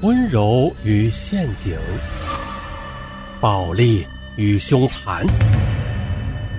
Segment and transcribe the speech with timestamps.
[0.00, 1.76] 温柔与陷阱，
[3.40, 5.26] 暴力与凶残，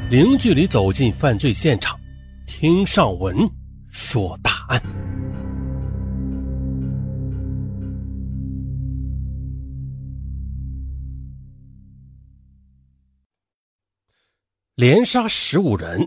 [0.09, 1.97] 零距离走进犯罪现场，
[2.45, 3.49] 听上文
[3.87, 4.81] 说大案。
[14.75, 16.05] 连杀十五人，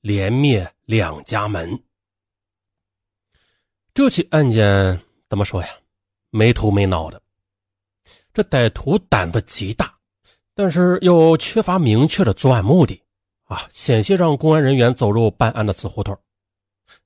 [0.00, 1.80] 连灭两家门。
[3.94, 5.68] 这起案件怎么说呀？
[6.34, 7.20] 没头没脑的，
[8.32, 9.94] 这歹徒胆子极大，
[10.54, 12.98] 但是又缺乏明确的作案目的，
[13.44, 16.18] 啊，险些让公安人员走入办案的死胡同。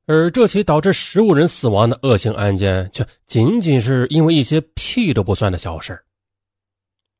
[0.06, 6.00] 而这起导致十五人死亡的恶性案件，却仅仅是因为一些屁都不算的小事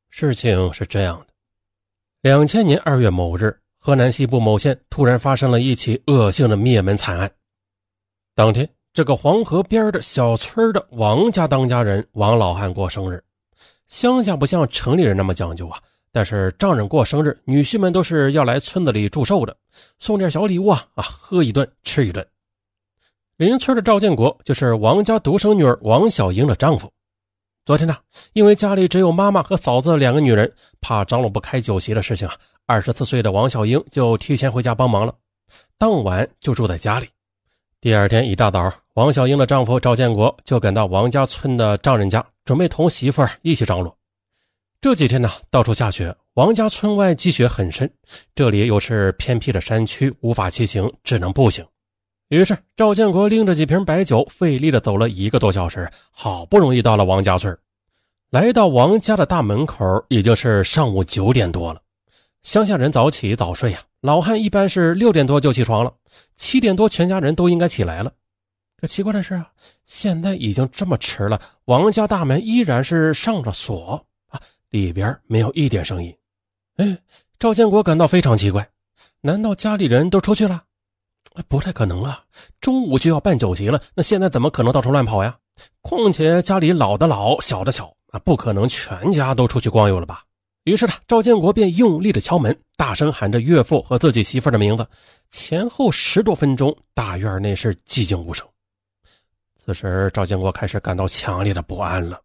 [0.09, 1.33] 事情是这样的：
[2.21, 7.29] 两千年二月某日，河南西部某县突然发生了一起恶性的灭门惨案。
[8.33, 8.67] 当天。
[8.97, 13.23] 这个黄河边的小村的王家当家人王老汉过生日，
[13.87, 15.79] 乡下不像城里人那么讲究啊。
[16.11, 19.55] 但是丈人过生日，女婿们都是要来村子里祝寿的，
[19.99, 22.25] 送点小礼物啊啊，喝一顿吃一顿。
[23.35, 26.91] 邻村的赵建国就是王家独生女儿王小英的丈夫。
[27.65, 27.95] 昨天呢，
[28.33, 30.51] 因为家里只有妈妈和嫂子两个女人，
[30.81, 32.33] 怕张罗不开酒席的事情啊，
[32.65, 35.13] 二十四岁的王小英就提前回家帮忙了，
[35.77, 37.07] 当晚就住在家里。
[37.79, 43.95] 第二天一大早，王小英的丈夫赵建国就赶到王家村的丈人家，准备同媳妇儿一起张罗。
[44.81, 47.87] 这几天呢，到处下雪，王家村外积雪很深，
[48.33, 51.63] 这里又是偏僻的山区，无法骑行，只能步行。
[52.29, 57.55] 于是赵建国拎着几瓶白酒，费力的走了一个多小时，好不容易到了王家村。
[58.31, 61.79] 来到王家的大门口，已经是上午九点多了。
[62.41, 65.93] 乡下人早起早睡呀，老汉一般是六点多就起床了，
[66.35, 68.11] 七点多全家人都应该起来了。
[68.79, 69.49] 可奇怪的是啊，
[69.85, 74.39] 现在已经这么迟了，王家大门依然是上着锁啊，
[74.69, 76.15] 里边没有一点声音。
[76.75, 76.95] 哎，
[77.39, 78.69] 赵建国感到非常奇怪，
[79.21, 80.63] 难道家里人都出去了？
[81.47, 82.23] 不太可能啊，
[82.61, 85.35] 中午就要办酒席了，那现在怎么可能到处乱跑呀？
[85.81, 90.23] 况且家里老的老，小的小啊，不可能全家都出去逛悠了吧？
[90.65, 94.87] 于是呢，赵建国便用力的敲门，大声喊着岳父和自己媳妇的名字。
[95.31, 98.47] 前后十多分钟，大院内是寂静无声。
[99.67, 102.21] 此时，赵建国开始感到强烈的不安了。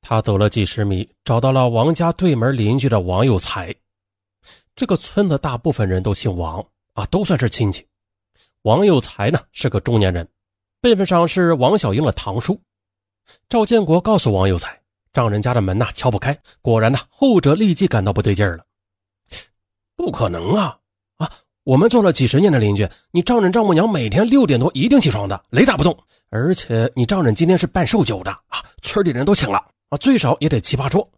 [0.00, 3.74] 他走了几十米，找到了王家对门邻居的王有才。
[4.74, 7.86] 这个村子大部分人都姓王啊，都算是亲戚。
[8.62, 10.26] 王有才呢是个中年人，
[10.80, 12.58] 辈分上是王小英的堂叔。
[13.50, 14.80] 赵建国告诉王有才。
[15.12, 18.64] 丈人家的门呐敲不开，果然呐，后者立即感到不对劲了。
[19.94, 20.78] 不可能啊
[21.18, 21.30] 啊！
[21.64, 25.94] 我们做了几十年的邻居，你丈人丈母娘每天六点多一定起床的，雷打不动。
[26.30, 29.58] 而且你丈人今天是办寿酒的啊，村里人都请了
[29.88, 31.10] 啊，最少也得七八桌，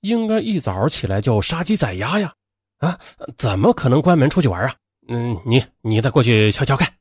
[0.00, 2.34] 应该一早起来就杀鸡宰鸭呀
[2.78, 2.98] 啊！
[3.38, 4.74] 怎么可能关门出去玩啊？
[5.08, 6.92] 嗯，你你再过去敲敲看。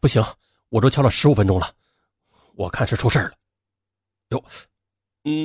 [0.00, 0.24] 不行，
[0.70, 1.70] 我都敲了十五分钟了，
[2.54, 3.32] 我看是出事了。
[4.30, 4.42] 哟。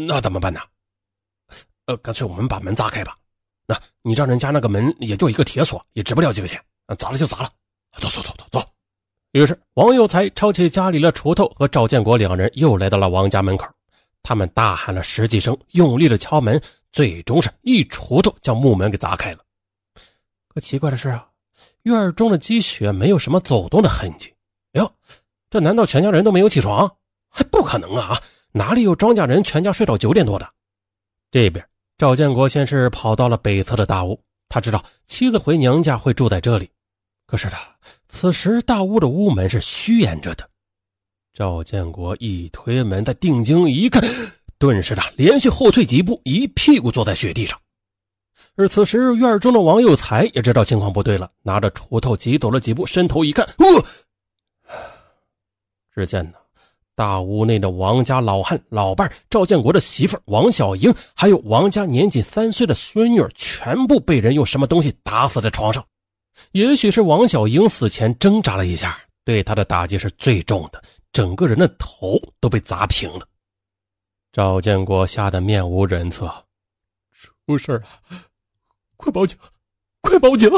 [0.08, 0.62] 那怎么办呢？
[1.86, 3.18] 呃，干脆我们把门砸开吧。
[3.66, 6.64] 那你丈人家那个门也就一个铁锁，也值不了几个钱。
[6.98, 7.52] 砸了就砸了，
[8.00, 8.71] 走走走走走。
[9.32, 13.66] 于是王有才抄起家里的锄头，和赵建国两人又来到了王家门口。
[14.24, 16.62] 他们大喊了十几声，用力的敲门，
[16.92, 19.40] 最终是一锄头将木门给砸开了。
[20.50, 21.26] 可奇怪的是啊，
[21.84, 24.34] 院中的积雪没有什么走动的痕迹。
[24.74, 24.94] 哟，
[25.50, 26.98] 这难道全家人都没有起床？
[27.30, 28.22] 还不可能啊！
[28.52, 30.48] 哪里有庄稼人全家睡到九点多的？
[31.32, 31.66] 这边
[31.98, 36.70] 赵建国先是跑到了北侧的大屋，他知道妻子回娘家会住在这里。
[37.32, 37.54] 可是呢
[38.10, 40.50] 此时大屋的屋门是虚掩着的。
[41.32, 44.04] 赵建国一推门，他定睛一看，
[44.60, 47.58] 顿时的连续后退几步，一屁股坐在雪地上。
[48.58, 53.48] 而此时院中的王有才也知道情况不对了，拿着锄头急走了几步，伸头一看，
[55.96, 56.34] 只见呢。
[56.96, 65.82] 大屋内的王家老汉、老伴赵建国的媳妇王小英，还有王家年仅三岁的孙女，全部被人用什么东西打死在床上。
[66.52, 70.82] 也许是王小英死前挣扎了一下，对他的打击是最重的，
[71.14, 73.28] 整个人的头都被砸平了。
[74.32, 76.32] 赵建国吓得面无人色，
[77.46, 77.84] 出事了，
[78.96, 79.38] 快报警，
[80.02, 80.50] 快报警！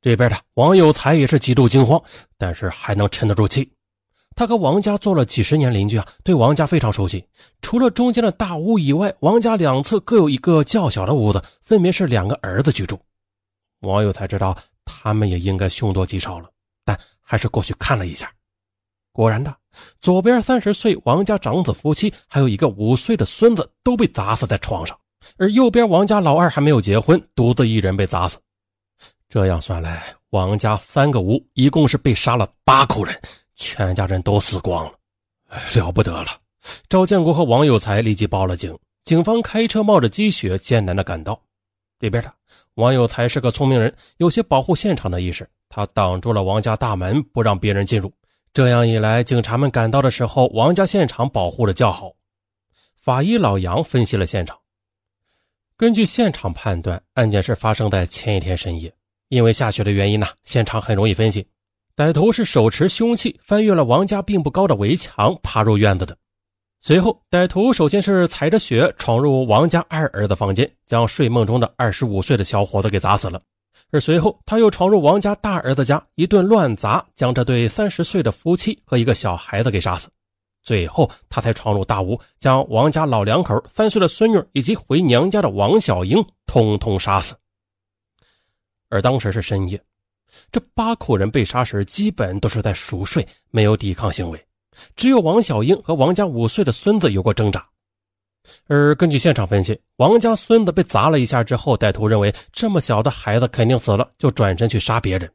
[0.00, 2.02] 这边的王有才也是极度惊慌，
[2.36, 3.72] 但是还能沉得住气。
[4.36, 7.24] 他和王家做了几十年邻居啊，对王家非常熟悉。
[7.62, 13.00] 除了中间的大屋以外，王家两侧各有一个较小的屋子，分别是两个儿子居住。
[13.84, 16.50] 王友才知道他们也应该凶多吉少了，
[16.84, 18.32] 但还是过去看了一下。
[19.12, 19.54] 果然的，
[20.00, 24.98] 左边三十岁王家长子夫妻，还有一个五岁的孙子都被砸死在床上，
[25.36, 28.38] 而右边王家老二还没有结婚，独自一人被砸死。
[29.28, 33.16] 这样算来，王家三个屋一共是被杀了八口人，
[33.54, 34.92] 全家人都死光了，
[35.74, 36.40] 了不得了！
[36.88, 41.40] 赵建国和王有才立即报了警，警方开车冒着积雪艰难的赶到。
[42.00, 42.32] 这边的
[42.74, 48.12] 王有才是个聪明人，有些保护现场的意识，他挡住了王家大门，不让别人进入。
[48.52, 52.12] 这样一来，警察们赶到的时候，王家现场保护的较好。
[52.96, 54.58] 法医老杨分析了现场，
[55.76, 58.92] 根据现场判断，案件是发生在前一天深夜。
[59.28, 61.46] 因为下雪的原因呢，现场很容易分析，
[61.96, 66.16] 歹徒是手持凶器翻越了王家并不高的围墙，爬入院子的。
[66.86, 73.40] 随后，歹徒首先是踩着雪闯入王家二儿子房间，将睡梦中的二十五岁的小伙子给砸死了。
[73.90, 80.10] 而随后，他又闯入王家大儿子家，一顿乱砸，将这对三十岁的夫妻和一个小孩子给杀死。
[80.62, 87.34] 最后，他才闯入大屋，将王家老两口、三岁的孙女以及回娘家的王小英通通杀死。
[88.90, 89.82] 而当时是深夜，
[90.52, 94.38] 这八口人被杀时基本都是在熟睡，没有抵抗行为。
[94.96, 97.66] 只有王小英和王家五岁的孙子有过挣扎，
[98.66, 105.30] 而根据现场分析，王家孙子被砸了一下之后，歹徒认为这么小的孩子肯定死了，就转身去杀别人。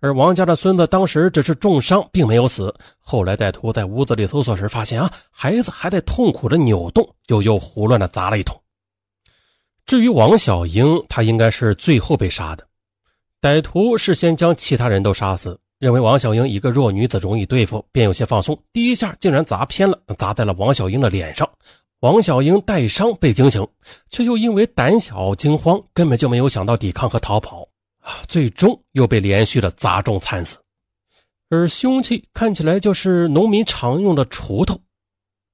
[0.00, 2.72] 而王家的孙子当时只是重伤，并没有死。
[2.98, 8.58] 后来歹徒在屋子里搜索时发现，啊，孩子还在痛苦的扭动，就又胡乱的砸了一通。
[9.84, 12.66] 至于王小英，她应该是最后被杀的，
[13.42, 15.58] 歹徒事先将其他人都杀死。
[15.84, 18.58] 认为王小英一个弱女子容易对付，便有些放松。
[18.72, 21.46] 第一下竟然砸偏了，砸在了王小英的脸上。
[22.00, 23.68] 王小英带伤被惊醒，
[24.08, 27.68] 却又因为胆小惊慌，根本就没有想到抵抗和逃跑
[28.00, 28.16] 啊！
[28.26, 30.56] 最终又被连续的砸中惨死。
[31.50, 34.80] 而凶器看起来就是农民常用的锄头，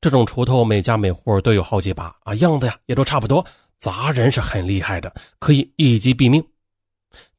[0.01, 3.45] 这种锄头每家每户都有好几把啊，样子呀也都差不多。
[3.81, 6.41] 砸人是很厉害的，可以一击毙命。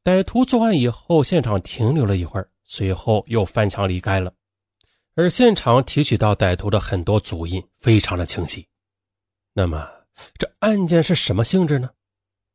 [0.04, 2.46] 歹徒作案以后，现场停留了一会儿。
[2.64, 4.32] 随后又翻墙离开了，
[5.14, 8.66] 而现场提取到歹徒的很多足印，非常的清晰。
[9.52, 9.88] 那么
[10.38, 11.90] 这案件是什么性质呢？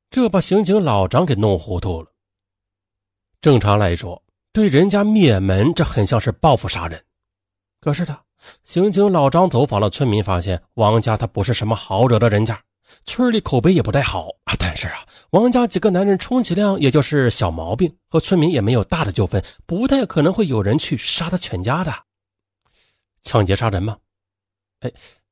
[0.09, 2.12] 这把刑警老张给弄糊涂了。
[3.42, 7.04] 正常来说，对人家灭门，这很像是报复杀人。
[7.80, 8.24] 可是他，
[8.63, 12.59] 刑警老张走访了村民，发现王家他不是什么好惹的人家。
[13.05, 21.93] 村里口碑也不太好啊，但是啊，王家几个男人充其量也就是小毛病，和村民也没有大的纠纷，不太可能会有人去杀他全家的。
[23.21, 23.97] 抢劫杀人吗？
[24.79, 24.91] 哎，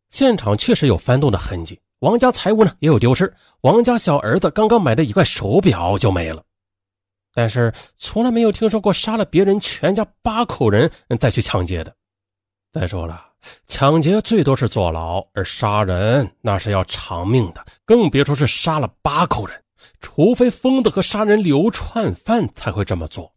[0.10, 6.44] 现场确实有翻动的痕迹，王家财物呢也有丢失，王家小儿子刚刚买的一块手表就没了，
[7.34, 11.96] 但是从来没有听说过杀了别人全家八口人再去抢劫的。
[12.72, 13.35] 再说了。
[13.68, 19.62] 抢劫最多是坐牢，而杀人那是要偿命的，更别说是杀了八口人。
[20.02, 23.32] 除非疯子和杀人流窜犯才会这么做。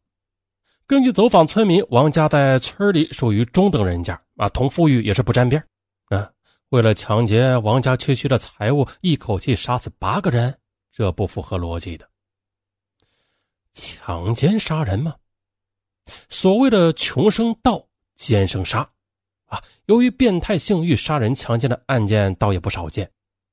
[0.87, 5.62] 根据走访村民，王家在村里属于中等人家啊，同富裕也是不沾边
[6.06, 6.31] 啊。
[6.70, 10.56] 为了抢劫王家区区的财物，一口气杀死八个人，
[10.90, 12.08] 这不符合逻辑的。
[13.72, 15.14] 强奸杀人吗？
[16.31, 18.88] 所谓的穷生盗，奸生杀。
[19.48, 23.10] 啊，由于变态性欲杀人强奸的案件倒也不少见。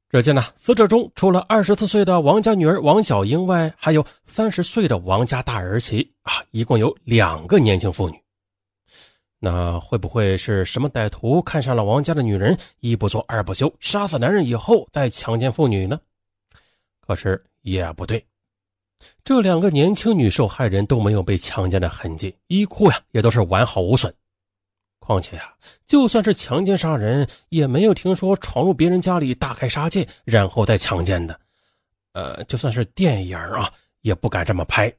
[0.10, 8.18] 只见呢，死者中除了二十四岁的王家女儿王小英外，还有三十岁的王家大儿媳啊，一共有两个年轻妇女。
[9.40, 16.00] 那会不会是什么歹徒看上了王家的女人，一不做二不休，杀死男人以后再强奸妇女呢？
[17.02, 18.26] 可是也不对，
[19.24, 24.14] 这两个年轻女受害人都没有被强奸的痕迹，衣裤呀也都是完好无损。
[25.06, 25.54] 况且呀，
[25.86, 31.40] 就算是强奸杀人，也没有听说闯入别人家里大开杀戒，然后再强奸的。
[32.14, 33.72] 呃，就算是电影啊，
[34.02, 34.92] 也不敢这么拍。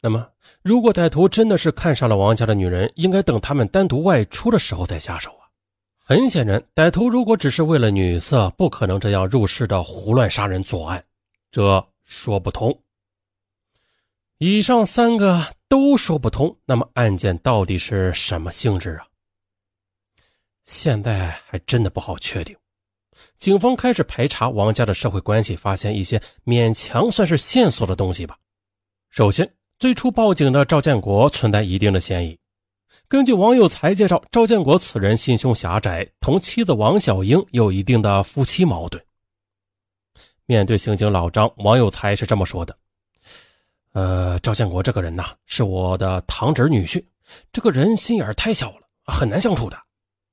[0.00, 0.28] 那么，
[0.62, 5.48] 如果歹徒真的是看上了王家的女人，应该等他们单独外出的时候再下手啊。
[5.96, 11.02] 很显然，歹徒如果只是为了女色，不可能这样入室的胡乱杀人作案，
[11.50, 12.78] 这说不通。
[14.38, 19.06] 以上三个都说不通，那么案件到底是什么性质啊？
[20.64, 22.56] 现在还真的不好确定。
[23.36, 28.36] 警方开始排查王家的社会关系，发现一些勉强算是线索的东西吧。
[29.10, 32.36] 首先，最初报警的赵建国存在一定的嫌疑。
[33.06, 39.04] 根据王有才介绍，赵建国此人心胸狭窄，同妻子王小英有一定的夫妻矛盾。
[40.46, 42.76] 面对刑警老张，王有才是这么说的
[43.92, 47.04] ：“呃，赵建国这个人呐，是我的堂侄女婿，
[47.52, 49.78] 这个人心眼太小了，很难相处的。”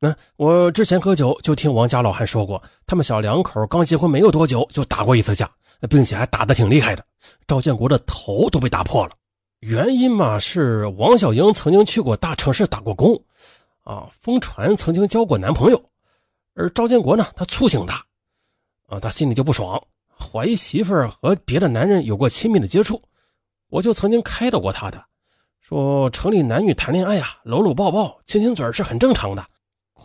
[0.03, 5.47] 那我之前喝酒就听王家老汉说过，他们小两口刚结婚没有多久就打过一次架，
[5.87, 7.05] 并且还打得挺厉害的，
[7.45, 9.11] 赵建国的头都被打破了。
[9.59, 13.13] 原因嘛是王小英曾经去过大城市打过工，
[13.83, 15.79] 啊，疯传曾经交过男朋友，
[16.55, 18.03] 而赵建国呢，他醋性大，
[18.87, 19.79] 啊，他心里就不爽，
[20.17, 22.99] 怀疑媳妇儿和别的男人有过亲密的接触。
[23.69, 24.99] 我就曾经开导过他的，
[25.59, 29.45] 说城里男女谈恋爱啊，搂搂抱抱、亲亲嘴是很正常的。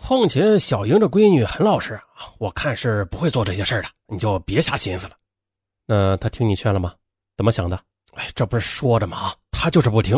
[0.06, 5.12] 况且小莹这闺女很老实啊，我看是不会做这些事的，你就别瞎心思了。
[5.84, 6.94] 那他听你劝了吗？
[7.36, 7.76] 怎么想的？
[8.14, 9.32] 哎，这不是说着吗？
[9.50, 10.16] 他就是不听，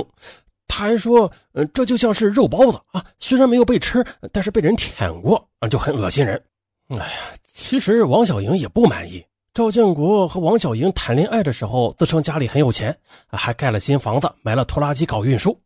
[0.67, 6.39] 他还说，嗯，这就像是肉包子啊，虽然没有被吃，但是被人舔过啊，就很恶心人。
[6.89, 7.09] 哎呀，
[7.43, 9.25] 其实王小莹也不满意。
[9.55, 12.95] 赵建国和王小莹谈恋爱的时候，自称家里很有钱，
[13.29, 15.59] 还盖了新房子，买了拖拉机搞运输。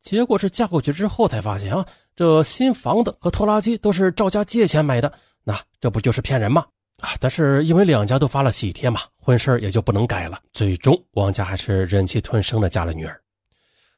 [0.00, 1.84] 结果是嫁过去之后才发现啊，
[2.20, 5.10] 这新房子和拖拉机都是赵家借钱买的，
[5.42, 6.66] 那这不就是骗人吗？
[6.98, 7.14] 啊！
[7.18, 10.38] 但是因为两家都发了喜帖嘛，婚事也就不能改了。
[10.52, 13.18] 最终，王家还是忍气吞声的嫁了女儿。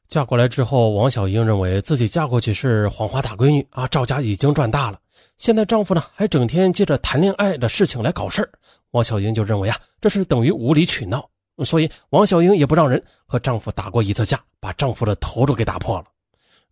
[0.07, 4.97] 嫁过来之后，王小英认为自己嫁过去是黄花大闺女啊，赵家已经赚大了。
[5.37, 8.49] 现在丈夫呢，还整天借着谈恋爱的事情来搞事儿，
[8.91, 11.29] 王小英就认为啊，这是等于无理取闹。
[11.65, 16.05] 所以，王小英也不让人和丈夫打过一次架，把丈夫的头都给打破了。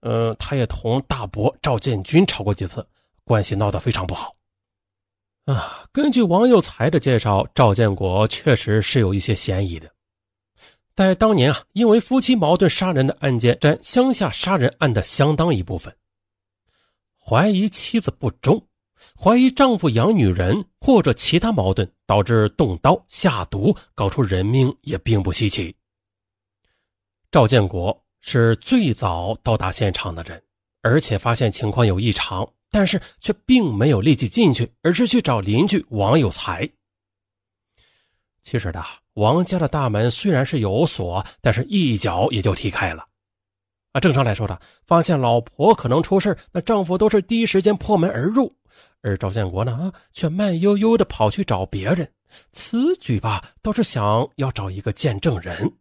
[0.01, 2.85] 呃，他也同大伯赵建军吵过几次，
[3.23, 4.35] 关系闹得非常不好。
[5.45, 9.91] 啊，根据王有才的介绍，赵建国确实是有一些嫌疑的。
[10.95, 15.95] 在当年啊，因为夫妻矛盾杀人的案件占乡下杀人案的相当一部分，
[17.17, 18.67] 怀疑妻子不忠。
[19.19, 25.75] 怀疑丈夫养女人或者其他矛盾导致动刀下毒搞出人命也并不稀奇。
[27.31, 30.41] 赵建国是最早到达现场的人，
[30.81, 36.69] 而且发现情况有异常，但是却并没有立即进去，而是去找邻居王有才。
[38.41, 43.05] 其实的，王家的大门虽然是有锁，但是一脚也就踢开了。
[43.91, 48.55] 啊，正常来说的，发现老婆可能出事那丈夫都是第一时间破门而入。
[49.01, 52.09] 而赵建国呢，啊，却慢悠悠的跑去找别人，
[52.51, 55.71] 此举吧，倒是想要找一个见证人，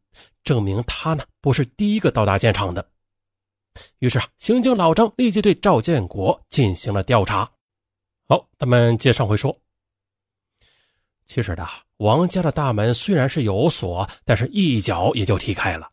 [0.44, 2.86] 证明他呢不是第一个到达现场的。
[4.00, 7.48] 于是啊，刑警老张立即对赵建国进行了调查。
[8.28, 9.56] 好，咱们接上回说，
[11.24, 11.66] 其实的
[11.98, 15.88] 王家的大门虽然是有锁，但是一脚也就踢开了。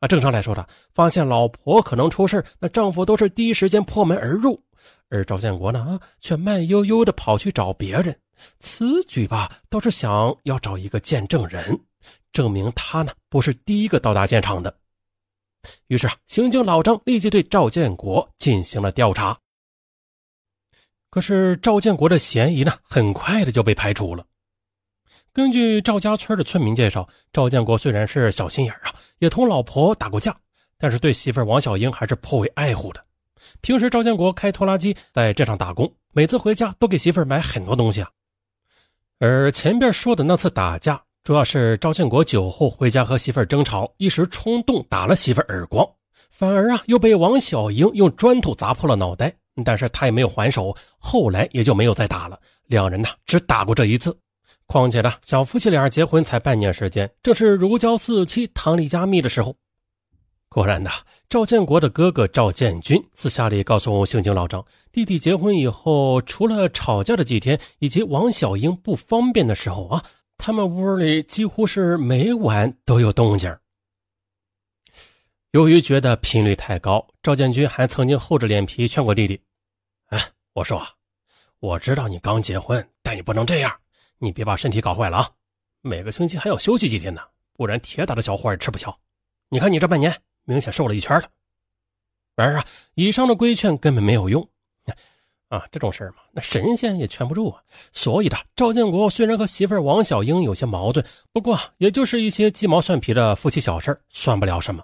[0.00, 4.62] 啊，正常来说的，发现老婆可能出事那丈夫都是第一时间破门而入。
[5.08, 8.16] 而赵建国呢，啊，却慢悠悠的跑去找别人，
[8.58, 11.80] 此举吧，倒是想要找一个见证人，
[12.32, 14.76] 证明他呢不是第一个到达现场的。
[15.86, 19.38] 于是啊，刑警老张立即对赵建国进行了调查。
[21.10, 24.26] 可是赵建国的嫌疑呢，很快的就被排除了。
[25.32, 30.36] 根据赵家村的村民介绍，赵建国虽然是小心眼啊，也同老婆打过架，
[30.76, 33.04] 但是对媳妇王小英还是颇为爱护的。
[33.60, 38.10] 平时赵建国开拖拉机在镇上打工，每次回家都给媳妇买很多东西啊。
[39.18, 45.88] 而前边说的那次打架，主要是赵建国酒后回家和媳妇争吵，一时冲动打了媳妇耳光，
[46.28, 52.38] 反而啊又被王小英用砖头砸破了脑袋，但是他也没有还手，后来也就没有再打了。
[52.66, 54.14] 两人呢只打过这一次，
[54.66, 59.56] 况且呢小夫妻俩结婚才半年时间，正是如胶似漆、糖里加蜜的时候。
[60.50, 60.90] 果然的，
[61.30, 64.62] 赵建国的哥哥赵建军私下里告诉刑警老张，
[64.92, 70.04] 弟弟结婚以后，除了吵架的几天，以及王小英不方便的时候啊，
[70.46, 73.58] 他们屋里几乎是每晚都有动静。
[75.52, 79.40] 由于觉得频率太高，赵建军还曾经厚着脸皮劝过弟弟
[80.12, 80.22] ：“哎，
[80.52, 80.86] 我说，
[81.60, 83.74] 我知道你刚结婚，但也不能这样，
[84.18, 85.30] 你别把身体搞坏了啊！
[85.80, 87.22] 每个星期还要休息几天呢，
[87.54, 88.94] 不然铁打的小伙也吃不消。
[89.48, 91.30] 你看你这半年。”明显瘦了一圈了，
[92.36, 94.46] 然而啊，以上的规劝根本没有用。
[95.48, 97.62] 啊，这种事儿嘛，那神仙也劝不住啊。
[97.92, 104.82] 所以的赵建国虽然和媳妇王小英有些矛盾，不过也就是一些鸡毛蒜皮的夫妻小事儿算不了什么。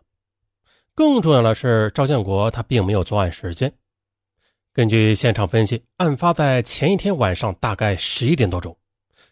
[0.95, 3.73] 更重要的是，赵建国他并没有作案时间。
[4.73, 8.77] 根据现场分析，案发在前一天晚上大概十一点多钟，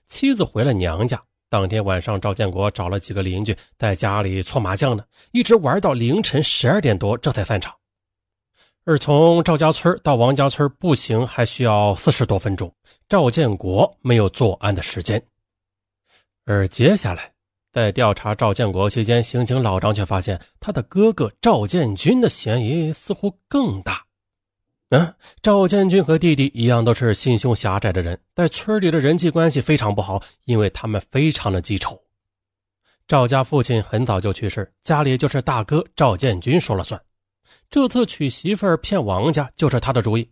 [0.06, 1.22] 妻子回了娘家。
[1.50, 7.74] 当天晚上，赵建国找了几个邻居在家里搓麻将呢，一直玩到凌晨十二点多，这才散场。
[8.88, 12.74] 而从赵家村到王家村步行还需要四十多分钟，
[13.06, 15.22] 赵建国没有作案的时间。
[16.46, 17.30] 而接下来，
[17.70, 24.02] 在调查赵建国期间，刑警老张却发现他的哥哥赵建军的嫌疑似乎更大。
[24.88, 32.00] 嗯，赵建军和弟弟一样，都是心胸狭窄的人，在村里的人际关系非常不好，因为他们非常的记仇。
[33.06, 36.98] 赵家父亲很早就去世，家里就是大哥赵建军说了算。
[37.70, 40.28] 这次娶媳妇儿骗王家就是他的主意。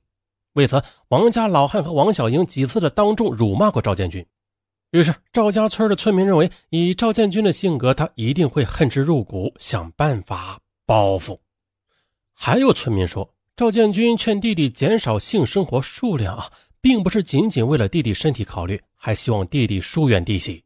[0.54, 4.25] 为此，王家老汉和王小英几次的当众辱骂过赵建军。
[4.90, 11.40] 于是，赵家村的村民认为，以赵建军的性格，他一定会恨之入骨，想办法报复。
[12.32, 13.32] 还有村民说。
[13.56, 20.62] 赵建军劝弟弟减少性生活数量啊，并不是仅仅为了弟弟身体考虑，还希望弟弟疏远弟媳。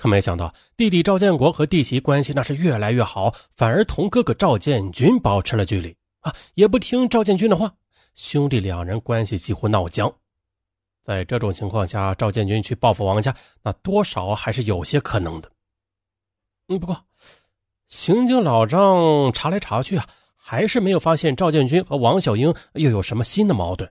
[0.00, 7.70] 可没想到，弟弟赵建国和弟媳关系那是越来越好，反而同哥哥赵建军保持了距离啊，也不听赵建军的话，
[8.14, 10.10] 兄弟两人关系几乎闹僵。
[11.04, 15.50] 在这种情况下，赵建军去报复王家，那多少还是有些可能的。
[16.68, 17.04] 嗯，不过
[17.86, 20.08] 刑警老张查来查去啊。
[20.42, 23.88] 还是没有发现赵建军和王小英又有什么新的矛盾，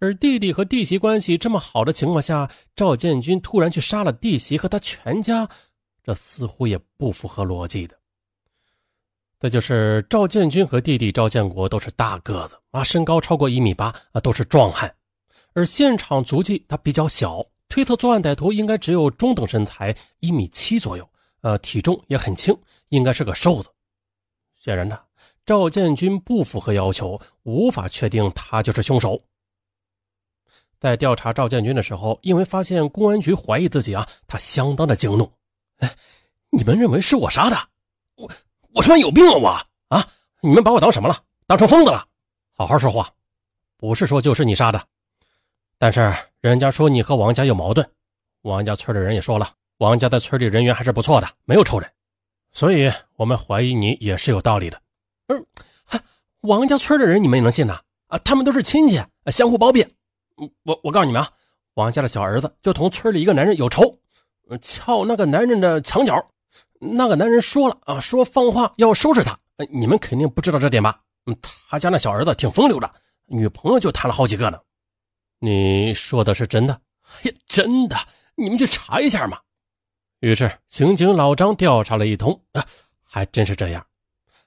[0.00, 5.48] 而弟弟和弟媳关系这么好的情况下，赵建军突然去杀了弟媳和他全家，
[6.02, 7.96] 这似乎也不符合逻辑的。
[9.38, 14.92] 再就是赵建军和弟弟赵建国都是大个子啊，身高超过一米八啊，都是壮汉，
[15.54, 21.08] 而现场足迹他比较小，推测作案歹徒应该只有中等身材，一米七左右，
[21.42, 22.56] 呃，体重也很轻，
[22.88, 23.68] 应该是个瘦子。
[24.54, 24.98] 显然呢。
[25.46, 29.18] 赵建军不符合要求，无法确定他就是凶手。
[30.80, 35.30] 在调查赵建军的时候，因为发现公安局怀疑自己啊，他相当的惊怒。
[35.78, 35.90] 哎，
[36.50, 37.56] 你们认为是我杀的？
[38.16, 38.30] 我
[38.72, 40.06] 我他妈有病啊我啊！
[40.40, 41.20] 你们把我当什么了？
[41.46, 42.06] 当成疯子了？
[42.54, 43.12] 好好说话，
[43.76, 44.80] 不是说就是你杀的。
[45.78, 47.88] 但是人家说你和王家有矛盾，
[48.42, 51.90] 王家村的人也说了，王家在村里人缘还是不错的，没有仇人，
[52.52, 54.80] 所以我们怀疑你也是有道理的。
[55.26, 55.44] 而
[56.42, 57.80] 王家村的人，你们也能信呐？
[58.06, 59.86] 啊，他们都是亲戚，相互包庇。
[60.64, 61.28] 我我告诉你们啊，
[61.74, 63.98] 王家的小儿子就同村里一个男人有仇，
[64.60, 66.14] 撬那个男人的墙角。
[66.80, 69.36] 那个男人说了啊，说放话要收拾他。
[69.70, 71.00] 你们肯定不知道这点吧？
[71.26, 72.88] 嗯，他家那小儿子挺风流的，
[73.26, 74.58] 女朋友就谈了好几个呢。
[75.40, 76.80] 你说的是真的？
[77.02, 77.96] 嘿，真的，
[78.36, 79.38] 你们去查一下嘛。
[80.20, 82.64] 于是刑警老张调查了一通，啊，
[83.02, 83.84] 还真是这样。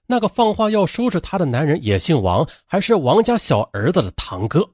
[0.07, 4.69] 那个放话要收拾他的男人也姓王，还是王家小儿子的堂哥。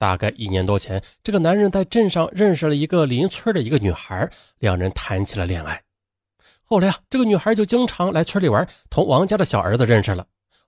[0.00, 4.26] 大概一年多前，这个男人在镇上认识了一个邻村的一个女孩，
[4.58, 5.78] 两人谈起了恋爱。
[6.64, 10.24] 后来啊，这个女孩就经常来村里玩，同王家的小儿子认识了。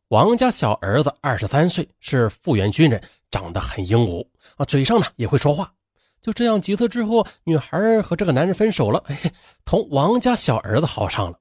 [0.09, 5.73] 王家小儿子二十三岁，是复员军人，长得很英武啊，嘴上呢也会说话。
[6.21, 9.18] 就这样几次之后，女孩和这个男人分手了，哎，
[9.64, 11.38] 同王家小儿子好上了。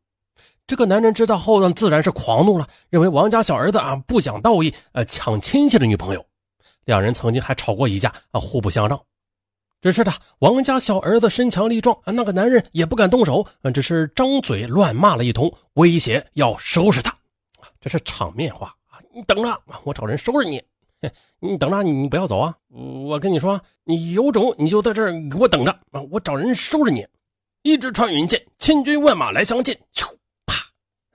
[0.65, 6.25] 这个男人知道后呢，自然是狂怒了，认为王家小儿子啊不讲道义，呃抢亲戚的女朋友。
[6.85, 8.99] 两人曾经还吵过一架啊，互不相让。
[9.81, 17.15] 只是的，王家小儿子身强力壮啊，那个男人也不敢动手，只是张嘴乱骂了一通，威胁要收拾他。
[17.79, 19.01] 这是场面话啊！
[19.11, 20.61] 你等着，我找人收拾你。
[21.39, 22.55] 你等着，你不要走啊！
[22.69, 25.99] 我跟你说，你有种你就在这儿给我等着啊！
[26.11, 27.03] 我找人收拾你。
[27.63, 29.75] 一支穿云箭，千军万马来相见。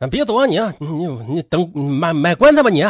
[0.00, 2.82] 啊，别走啊你啊，你你等买买棺材吧你。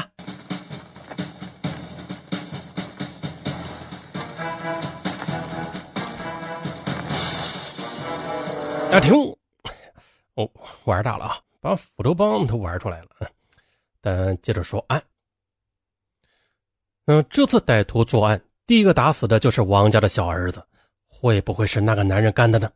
[9.01, 9.13] 停！
[10.35, 10.51] 哦，
[10.85, 13.09] 玩大了啊，把斧头帮都玩出来了。
[14.01, 15.03] 但接着说案。
[17.07, 20.63] 嗯，这次歹徒作案，第一个打死的就是王家的小儿子，
[21.07, 22.71] 会不会是那个男人干的呢？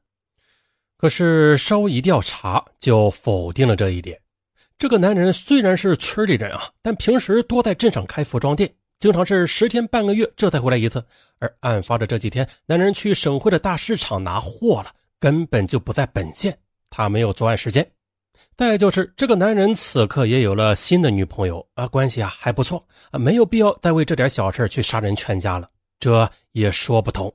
[0.97, 4.21] 可是稍微一调查，就否定了这一点。
[4.79, 11.05] 这个男人虽然是村里人啊，但平时多在镇上开服装店，经常是十天半个月这才回来一次。
[11.39, 17.89] 而案发的这几天，男人去省会的大市场拿货了，根本就不在本县，他没有作案时间。
[18.57, 27.33] 再就是这个男人此刻也有了新的女朋友啊，关系啊还不错啊，没有必要再为这点小事去杀人全家了，这也说不通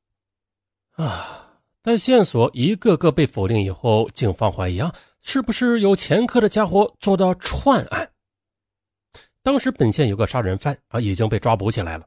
[0.92, 1.42] 啊。
[1.82, 8.12] 但线索一个个被否定以后，警方怀疑啊，是不是有前科的家伙做的串案？
[9.44, 12.06] 当时本县有个杀人犯啊，已经被抓捕起来了。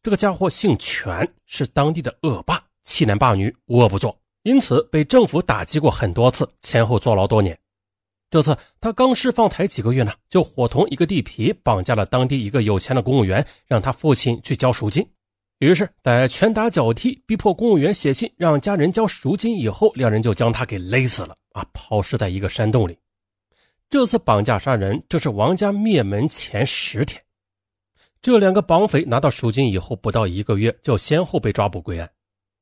[0.00, 4.16] 这个家伙姓全，是当地的恶霸，欺男霸女，无恶不作，
[4.48, 7.56] 因此被政府打击过很多次，前后坐牢多年。
[8.30, 15.06] 这次他刚释放才几个月呢，就伙同一个地痞绑架了当地一个有钱的公务员，让他父亲去交赎金。
[15.58, 21.62] 于是，在拳打脚踢、逼迫公务员写信让家人交赎金以后，两人就将他给勒死了啊！
[21.74, 22.96] 抛尸在一个山洞里。
[23.90, 27.22] 这次绑架杀人，这是王家灭门前十天。
[28.22, 32.10] 这两个绑匪拿到赎金以后，不到一个月就先后被抓捕归案。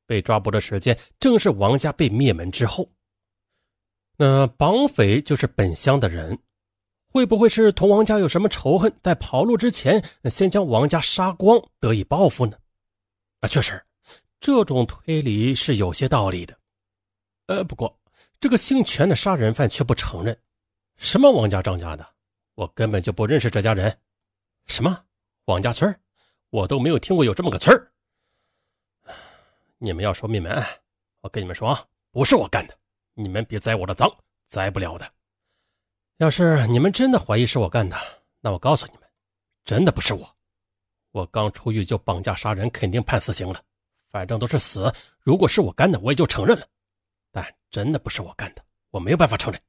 [0.06, 2.88] 被抓捕的时间正是王家被灭门之后。
[4.16, 6.38] 那绑匪就是本乡的人，
[7.12, 12.56] 会不会是同王家有什么仇恨，在跑路之前先将王家杀光，得以报复呢？
[13.40, 13.84] 啊，确实，
[14.40, 16.58] 这种推理是有些道理的。
[17.48, 17.94] 呃，不过
[18.40, 20.36] 这个姓权的杀人犯却不承认。
[20.96, 22.06] 什么王家、张家的，
[22.54, 23.94] 我根本就不认识这家人。
[24.66, 24.98] 什么
[25.44, 25.94] 王家村
[26.50, 27.76] 我都没有听过有这么个村
[29.78, 30.66] 你们要说灭门案，
[31.20, 32.78] 我跟你们说啊，不是我干的。
[33.14, 34.10] 你们别栽我的赃，
[34.46, 35.12] 栽不了的。
[36.16, 37.96] 要是你们真的怀疑是我干的，
[38.40, 39.02] 那我告诉你们，
[39.64, 40.36] 真的不是我。
[41.10, 43.62] 我刚出狱就绑架杀人，肯定判死刑了。
[44.08, 46.66] 反正都是死，如果是我干的，我也就承认了。
[47.30, 49.60] 但真的不是我干的，我没有办法承认。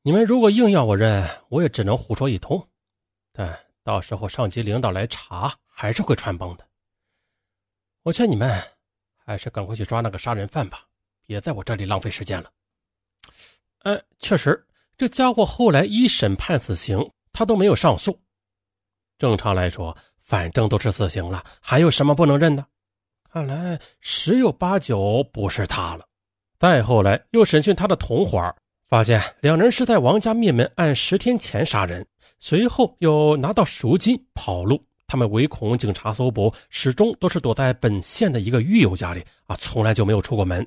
[0.00, 2.66] 你们如果硬要我认，我也只能胡说一通。
[3.32, 6.66] 但到时候上级领导来查，还是会穿帮的。
[8.02, 8.73] 我劝你们。
[9.24, 10.84] 还是赶快去抓那个杀人犯吧，
[11.26, 12.50] 别在我这里浪费时间了。
[13.80, 18.18] 哎，确实，这家伙后来一审判死刑，他都没有上诉。
[19.18, 22.66] 正常来说，反正都是死刑了，还有什么不能认的？
[23.32, 26.06] 看来十有八九不是他了。
[26.58, 28.54] 再后来又审讯他的同伙，
[28.88, 32.06] 发现两人是在王家灭门案十天前杀人，
[32.38, 34.84] 随后又拿到赎金跑路。
[35.06, 40.66] 他们唯恐警察搜捕，始终都是躲在本县的一个狱友家里啊，从来就没有出过门。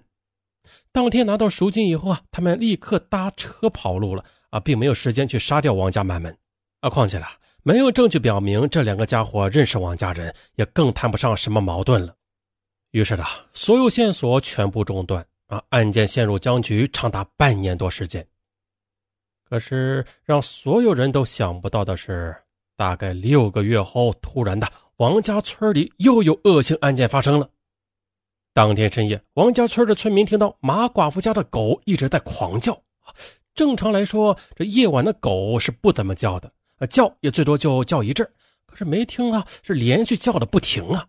[0.92, 6.36] 当天拿到赎金以后啊，他们立刻搭车跑路了啊，并没有时间去杀掉王家满门
[6.82, 6.90] 啊。
[6.90, 7.26] 况且了，
[7.64, 12.14] 没有证据表明这两个家伙认识王家人，也更谈不上什么矛盾了。
[12.92, 18.26] 于是呢，所有线索全部中断啊，案件陷入僵局长达半年多时间。
[19.50, 22.36] 可是让所有人都想不到的是。
[22.78, 27.50] 大概六个月后，突然的，王家村里又有恶性案件发生了。
[28.54, 32.84] 当天深夜，王家村的村民听到马寡妇家的狗一直在狂叫。
[33.56, 36.52] 正常来说，这夜晚的狗是不怎么叫的，
[36.88, 38.30] 叫也最多就叫一阵
[38.68, 41.08] 可是没听啊，是连续叫的不停啊。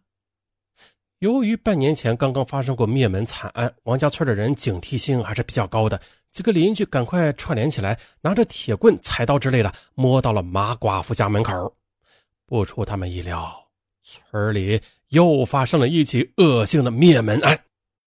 [1.21, 6.01] 由于半年前刚刚发生过灭门惨案，王家村的人警惕性还是比较高的。
[6.31, 11.75] 几个邻居赶快串联起来，拿着铁棍、菜刀之类的，摸到了马寡妇家门口。
[12.47, 13.53] 不出他们意料，
[14.05, 17.59] 村里又发生了一起恶性的灭门案。